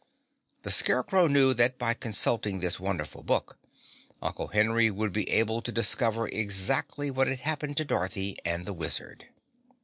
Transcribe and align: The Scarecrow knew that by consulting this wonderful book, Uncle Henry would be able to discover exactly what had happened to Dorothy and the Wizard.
The 0.63 0.71
Scarecrow 0.71 1.27
knew 1.27 1.53
that 1.53 1.77
by 1.77 1.93
consulting 1.93 2.59
this 2.59 2.79
wonderful 2.79 3.21
book, 3.21 3.59
Uncle 4.19 4.47
Henry 4.47 4.89
would 4.89 5.13
be 5.13 5.29
able 5.29 5.61
to 5.61 5.71
discover 5.71 6.27
exactly 6.29 7.11
what 7.11 7.27
had 7.27 7.41
happened 7.41 7.77
to 7.77 7.85
Dorothy 7.85 8.39
and 8.43 8.65
the 8.65 8.73
Wizard. 8.73 9.27